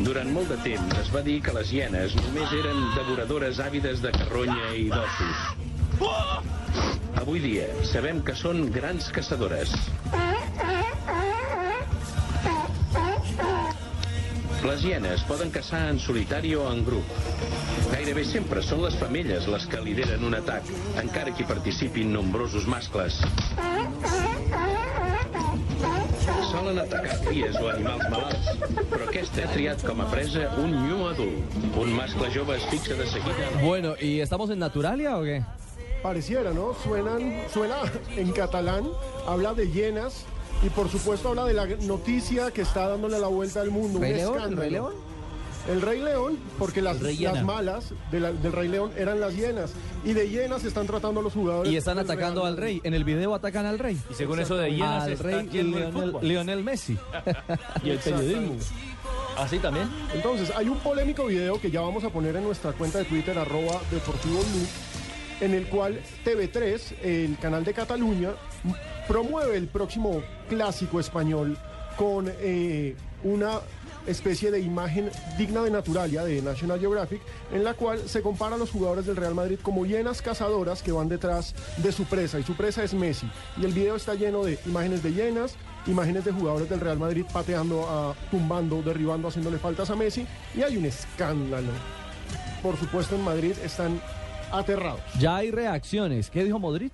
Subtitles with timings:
[0.00, 4.12] Durant molt de temps es va dir que les hienes només eren devoradores àvides de
[4.14, 5.42] carronya i d'ossos.
[7.20, 9.74] Avui dia sabem que són grans caçadores.
[14.64, 17.14] Les hienes poden caçar en solitari o en grup.
[17.92, 20.68] Gairebé sempre són les femelles les que lideren un atac,
[21.04, 23.20] encara que hi participin nombrosos mascles.
[26.70, 28.50] Solen atacar cries o animals malalts,
[28.92, 31.56] però aquesta ha triat com a presa un nyu adult.
[31.82, 33.48] Un mascle jove es fixa de seguida...
[33.64, 35.42] Bueno, ¿y estamos en Naturalia o qué?
[36.00, 36.76] Pareciera, ¿no?
[36.84, 37.80] Suenan, suena
[38.16, 38.86] en catalán,
[39.26, 40.24] habla de llenas
[40.62, 43.98] y por supuesto habla de la noticia que está dándole la vuelta al mundo.
[43.98, 44.34] ¿Rey un León?
[44.36, 44.62] escándalo.
[44.62, 45.09] ¿Rey León?
[45.70, 47.00] El Rey León, porque las,
[47.44, 49.72] malas de la- del Rey León eran las hienas.
[50.04, 51.72] Y de hienas están tratando a los jugadores.
[51.72, 52.80] Y están atacando Real al rey.
[52.84, 53.98] En el video atacan al rey.
[54.10, 56.26] Y según eso de llenas al rey Lionel, fútbol.
[56.26, 56.96] Lionel Messi.
[57.84, 58.56] Y el periodismo.
[59.36, 59.88] ¿Así también?
[60.12, 63.38] Entonces, hay un polémico video que ya vamos a poner en nuestra cuenta de Twitter,
[63.38, 64.66] arroba Deportivo Blue,
[65.40, 68.30] en el cual TV3, el canal de Cataluña,
[69.08, 71.56] promueve el próximo clásico español
[71.96, 73.60] con eh, una
[74.06, 77.20] especie de imagen digna de Naturalia de National Geographic,
[77.52, 80.92] en la cual se compara a los jugadores del Real Madrid como hienas cazadoras que
[80.92, 83.28] van detrás de su presa, y su presa es Messi.
[83.56, 85.54] Y el video está lleno de imágenes de hienas,
[85.86, 90.26] imágenes de jugadores del Real Madrid pateando, a- tumbando, derribando, haciéndole faltas a Messi,
[90.56, 91.70] y hay un escándalo.
[92.62, 94.00] Por supuesto, en Madrid están
[94.52, 95.00] aterrados.
[95.18, 96.28] Ya hay reacciones.
[96.30, 96.92] ¿Qué dijo Modric?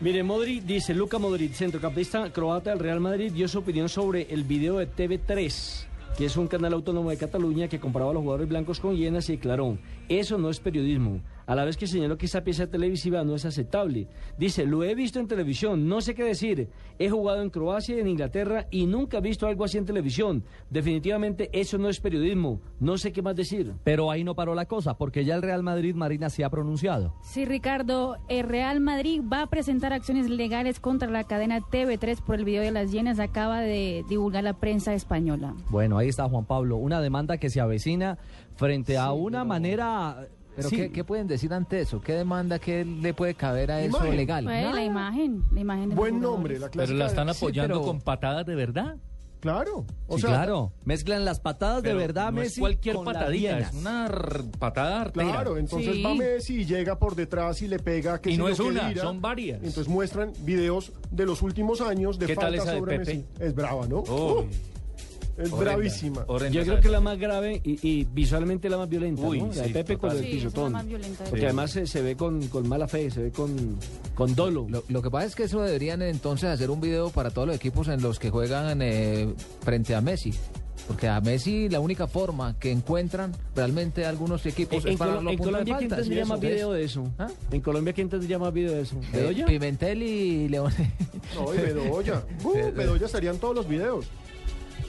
[0.00, 4.42] Mire, Modric dice, Luca Modric, centrocampista croata del Real Madrid, dio su opinión sobre el
[4.44, 5.84] video de TV3,
[6.16, 9.28] que es un canal autónomo de Cataluña que comparaba a los jugadores blancos con hienas
[9.28, 9.78] y declaró,
[10.08, 11.20] eso no es periodismo.
[11.46, 14.08] A la vez que señaló que esa pieza televisiva no es aceptable.
[14.38, 16.68] Dice, lo he visto en televisión, no sé qué decir.
[16.98, 20.44] He jugado en Croacia y en Inglaterra y nunca he visto algo así en televisión.
[20.70, 22.60] Definitivamente eso no es periodismo.
[22.80, 23.74] No sé qué más decir.
[23.84, 27.14] Pero ahí no paró la cosa, porque ya el Real Madrid Marina se ha pronunciado.
[27.22, 32.36] Sí, Ricardo, el Real Madrid va a presentar acciones legales contra la cadena TV3 por
[32.36, 33.18] el video de las llenas.
[33.18, 35.54] Acaba de divulgar la prensa española.
[35.70, 36.76] Bueno, ahí está Juan Pablo.
[36.76, 38.18] Una demanda que se avecina
[38.54, 40.28] frente a una manera...
[40.54, 42.00] Pero sí, ¿qué, qué pueden decir ante eso?
[42.00, 44.16] ¿Qué demanda que le puede caber a eso Imagen.
[44.16, 44.44] legal?
[44.44, 47.86] Pues, la imagen, la imagen de Buen nombre, la Pero la están sí, apoyando pero-
[47.86, 48.96] con patadas de verdad.
[49.40, 49.84] Claro.
[50.06, 50.72] O sí, sea, claro.
[50.84, 52.60] Mezclan las patadas de verdad, no es Messi.
[52.60, 54.08] cualquier con patadita, es una
[54.60, 55.26] patada artera.
[55.32, 56.02] Claro, entonces Sí.
[56.04, 58.88] va Messi y llega por detrás y le pega que Y no es que una,
[58.90, 59.02] dirá.
[59.02, 59.56] son varias.
[59.58, 63.14] Entonces muestran videos de los últimos años de ¿Qué tal faltas esa de sobre Pepe?
[63.16, 63.26] Messi.
[63.40, 63.98] Es brava, ¿no?
[64.02, 64.46] Uh,
[65.36, 66.24] es horrenda, bravísima.
[66.26, 69.40] horrenda Yo creo que es la más grave y, y visualmente la más violenta, Uy,
[69.40, 69.46] ¿no?
[69.48, 70.24] La de sí, Pepe con total.
[70.24, 70.72] el Sí, esa es la pisotón.
[70.72, 73.76] más violenta de Porque además se, se ve con, con mala fe, se ve con,
[74.14, 74.66] con dolo.
[74.68, 77.56] Lo, lo que pasa es que eso deberían entonces hacer un video para todos los
[77.56, 79.32] equipos en los que juegan eh,
[79.62, 80.32] frente a Messi.
[80.88, 85.20] Porque a Messi la única forma que encuentran realmente algunos equipos en, es para los
[85.32, 87.04] en puntos de Colombia, ¿quién tendría más video de eso?
[87.18, 87.28] ¿Ah?
[87.52, 88.96] En Colombia, ¿quién tendría más video de eso?
[88.96, 89.46] Eh, ¿Bedoya?
[89.46, 90.72] Pimentel y León.
[91.36, 92.24] No, y Bedoya.
[92.44, 94.06] Uh, Bedoya estarían todos los videos.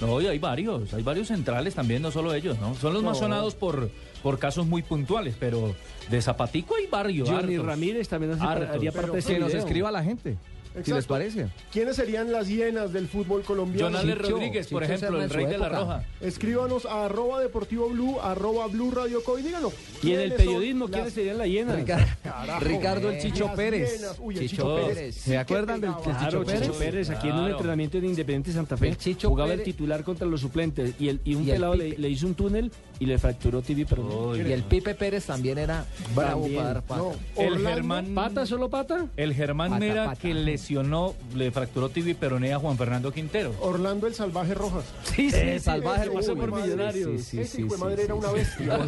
[0.00, 2.74] No, y hay varios, hay varios centrales también, no solo ellos, ¿no?
[2.74, 3.20] Son los más No.
[3.20, 3.90] sonados por,
[4.22, 5.74] por casos muy puntuales, pero
[6.10, 7.28] de Zapatico hay varios.
[7.28, 7.66] Johnny hartos.
[7.66, 8.76] Ramírez también hace- Hartos.
[8.76, 10.36] haría parte de ese Que nos escriba la gente.
[10.74, 10.96] Si Exacto.
[10.96, 11.46] les parece.
[11.72, 14.00] ¿Quiénes serían las hienas del fútbol colombiano?
[14.02, 16.04] Chicho, Rodríguez, por Chicho ejemplo, el rey de la roja.
[16.20, 19.72] Escríbanos a arroba deportivo blue, arroba blue radio co y díganos.
[20.02, 21.76] Y en el ¿quiénes son periodismo, las- ¿quiénes serían las hienas?
[21.76, 24.16] Ricardo, Carajo, Ricardo el Chicho Pérez.
[24.18, 24.94] Uy, el Chicho Chicho Pérez.
[24.96, 25.14] Pérez.
[25.14, 25.92] ¿Se acuerdan del.
[25.94, 26.78] Claro, Chicho Chicho Pérez?
[26.78, 29.74] Pérez, aquí en un entrenamiento en Independiente Santa Fe, El Chicho jugaba el Pérez.
[29.76, 32.72] titular contra los suplentes y, el, y un Y el pelado le, hizo un túnel
[32.98, 34.40] y le fracturó tibia Uy.
[34.40, 35.84] Y el Pipe Pérez también era
[36.16, 37.00] bravo para dar pata.
[37.02, 39.06] No, El Germán, ¿Pata, solo pata?
[39.16, 40.34] el Germán Mera que
[40.64, 43.52] lesionó, le fracturó tibia y peroné a Juan Fernando Quintero.
[43.60, 44.84] Orlando el Salvaje Rojas.
[45.02, 46.04] Sí, sí, Ese, salvaje.
[46.04, 47.10] ese pasó por madre, Millonarios.
[47.10, 48.78] Sí, sí, Ese sí, hijo de sí, madre sí, era una bestia.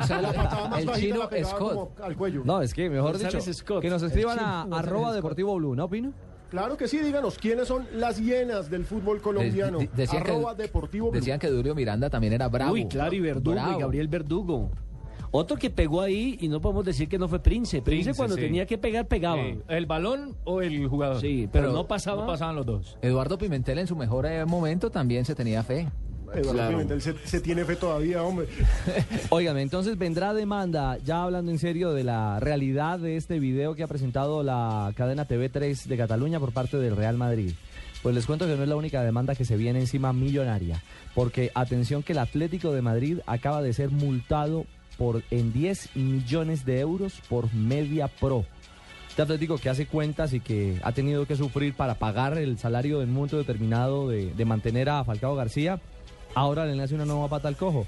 [0.78, 2.00] El chino Scott.
[2.00, 2.42] al cuello.
[2.44, 3.82] No, es que mejor González dicho, Scott.
[3.82, 6.12] que nos escriban El a arroba deportivo blue, ¿no, Pino?
[6.50, 9.78] Claro que sí, díganos, ¿quiénes son las hienas del fútbol colombiano?
[9.78, 11.18] De- de- decían que- Arroba Deportivo Blue.
[11.20, 12.72] Decían que Durio Miranda también era bravo.
[12.72, 13.76] Uy, claro, y Verdugo, Bravo.
[13.78, 14.70] y Gabriel Verdugo.
[15.38, 17.82] Otro que pegó ahí, y no podemos decir que no fue Prince.
[17.82, 18.40] Prince, Prince, cuando sí.
[18.40, 19.42] tenía que pegar, pegaba.
[19.42, 21.20] Sí, ¿El balón o el jugador?
[21.20, 22.22] Sí, pero no pasaba.
[22.22, 22.96] No pasaban los dos.
[23.02, 25.88] Eduardo Pimentel en su mejor eh, momento también se tenía fe.
[26.32, 26.70] Eduardo Claro.
[26.70, 28.46] Pimentel se, se tiene fe todavía, hombre.
[29.28, 33.82] Óigame, entonces vendrá demanda, ya hablando en serio de la realidad de este video que
[33.82, 37.52] ha presentado la cadena TV3 de Cataluña por parte del Real Madrid.
[38.02, 40.82] Pues les cuento que no es la única demanda que se viene encima millonaria,
[41.14, 44.64] porque atención que el Atlético de Madrid acaba de ser multado
[44.96, 48.44] por en 10 millones de euros por Media Pro.
[49.08, 53.00] Este Atlético que hace cuentas y que ha tenido que sufrir para pagar el salario
[53.02, 55.80] en un momento determinado de, de mantener a Falcao García,
[56.34, 57.86] ahora le nace una nueva pata al cojo.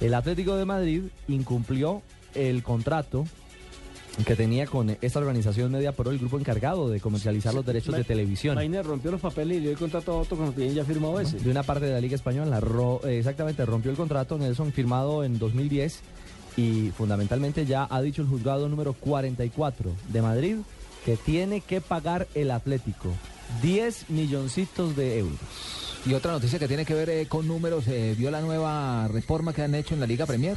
[0.00, 2.02] El Atlético de Madrid incumplió
[2.34, 3.24] el contrato
[4.26, 8.02] que tenía con esta organización Media Pro, el grupo encargado de comercializar los derechos de
[8.04, 8.56] televisión.
[8.56, 11.38] Mainer rompió los papeles y dio el contrato a otro cuando tenían ya firmado ese.
[11.38, 15.38] De una parte de la Liga Española, ro- exactamente, rompió el contrato Nelson firmado en
[15.38, 16.00] 2010
[16.58, 20.56] y fundamentalmente ya ha dicho el juzgado número 44 de Madrid
[21.04, 23.14] que tiene que pagar el Atlético
[23.62, 25.38] 10 milloncitos de euros.
[26.04, 29.52] Y otra noticia que tiene que ver eh, con números, eh, vio la nueva reforma
[29.52, 30.56] que han hecho en la Liga Premier.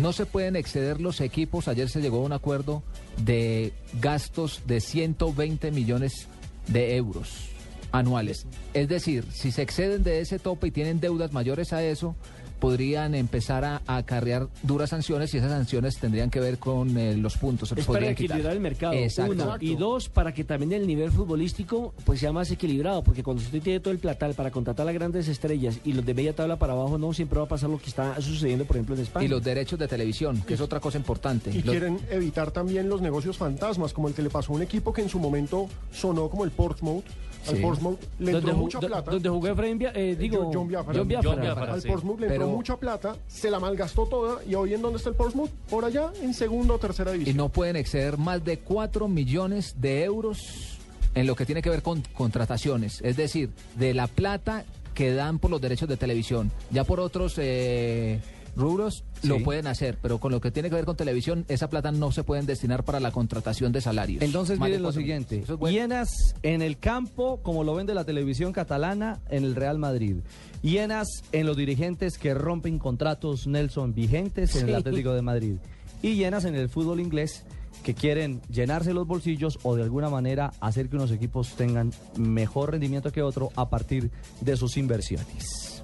[0.00, 1.66] No se pueden exceder los equipos.
[1.66, 2.82] Ayer se llegó a un acuerdo
[3.24, 6.28] de gastos de 120 millones
[6.66, 7.48] de euros
[7.92, 8.46] anuales.
[8.74, 12.14] Es decir, si se exceden de ese tope y tienen deudas mayores a eso,
[12.58, 17.16] podrían empezar a, a acarrear duras sanciones y esas sanciones tendrían que ver con eh,
[17.16, 17.68] los puntos.
[17.68, 18.36] Se Es para podrían quitar.
[18.36, 18.92] equilibrar el mercado.
[18.94, 19.32] Exacto.
[19.32, 19.56] Uno.
[19.60, 23.02] Y dos, para que también el nivel futbolístico pues sea más equilibrado.
[23.02, 26.14] Porque cuando usted tiene todo el platal para contratar a grandes estrellas y los de
[26.14, 28.94] media tabla para abajo, no siempre va a pasar lo que está sucediendo, por ejemplo,
[28.94, 29.26] en España.
[29.26, 31.50] Y los derechos de televisión, que es otra cosa importante.
[31.50, 34.62] Y Los- quieren evitar también los negocios fantasmas, como el que le pasó a un
[34.62, 37.04] equipo que en su momento sonó como el Portsmouth.
[37.46, 37.62] Al Sí.
[37.62, 39.10] Portsmouth le donde, entró mucha plata.
[39.10, 40.98] donde jugó Efraín, Bia- eh, digo, John Biafara.
[40.98, 41.30] John Biafara.
[41.34, 41.72] John Biafara.
[41.74, 41.88] Al sí.
[41.88, 45.16] Portsmouth le entró Mucha plata, se la malgastó toda y hoy en dónde está el
[45.16, 45.50] Portsmouth?
[45.68, 47.36] Por allá en segunda o tercera y división.
[47.36, 50.78] no pueden exceder más de 4 millones de euros
[51.14, 54.64] en lo que tiene que ver con contrataciones, es decir, de la plata
[54.94, 56.50] que dan por los derechos de televisión.
[56.70, 58.20] Ya por otros eh,
[58.56, 61.92] rubros lo pueden hacer, pero con lo que tiene que ver con televisión, esa plata
[61.92, 64.22] no se pueden destinar para la contratación de salarios.
[64.22, 65.72] Entonces Más miren lo siguiente, es bueno.
[65.72, 66.08] hienas
[66.42, 70.16] en el campo, como lo ven de la televisión catalana, en el Real Madrid.
[70.62, 74.74] Hienas en los dirigentes que rompen contratos Nelson vigentes en el.
[74.74, 75.56] Atlético de Madrid.
[76.02, 77.44] Y llenas en el fútbol inglés
[77.82, 82.72] que quieren llenarse los bolsillos o de alguna manera hacer que unos equipos tengan mejor
[82.72, 84.10] rendimiento que otro a partir
[84.40, 85.82] de sus inversiones.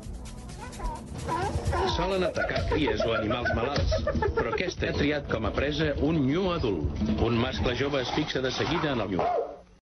[2.01, 3.93] Solen atacar cries o animals malalts,
[4.39, 7.05] però aquesta ha triat com a presa un nyu adult.
[7.29, 9.50] Un mascle jove es fixa de seguida en el nyu.